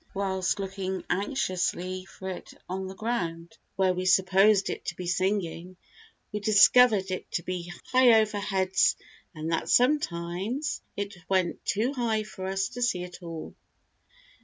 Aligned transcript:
Whilst 0.15 0.59
looking 0.59 1.03
anxiously 1.11 2.05
for 2.05 2.27
it 2.29 2.55
on 2.67 2.87
the 2.87 2.95
ground, 2.95 3.55
where 3.75 3.93
we 3.93 4.05
supposed 4.07 4.71
it 4.71 4.83
to 4.85 4.95
be 4.95 5.05
singing, 5.05 5.77
we 6.31 6.39
discovered 6.39 7.11
it 7.11 7.29
to 7.33 7.43
be 7.43 7.71
high 7.91 8.19
over 8.19 8.37
our 8.37 8.43
heads, 8.43 8.95
and 9.35 9.51
that 9.51 9.69
sometimes 9.69 10.81
it 10.97 11.17
went 11.29 11.63
too 11.65 11.93
high 11.93 12.23
for 12.23 12.47
us 12.47 12.69
to 12.69 12.81
see 12.81 13.03
at 13.03 13.21
all. 13.21 13.53